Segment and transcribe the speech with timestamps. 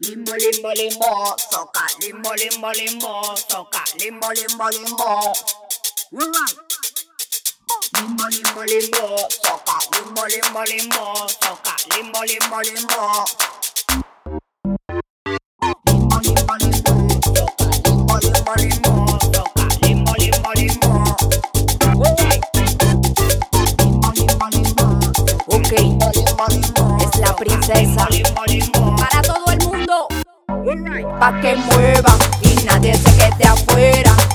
[0.00, 5.32] Limbo, limbo, limbo, soca, limbo, limbo, limbo, soca, limbo, limbo, limbo.
[7.96, 13.24] Limbo, limbo, limbo, soca, limbo, limbo, limbo, soca, limbo, limbo, limbo.
[25.70, 28.08] Limbo, es la princesa.
[31.18, 34.27] Pa' que muevan y nadie se quede afuera.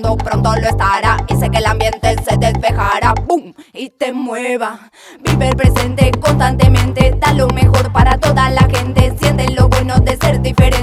[0.00, 1.16] cuando pronto lo estará.
[1.28, 3.54] y sé que el ambiente se despejara, ¡boom!
[3.72, 4.90] Y te mueva.
[5.22, 9.14] Vive el presente constantemente, da lo mejor para toda la gente.
[9.18, 10.79] Siente lo bueno de ser diferente.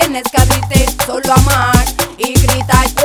[0.00, 1.84] tienes que abrirte solo amar
[2.18, 2.97] y gritar.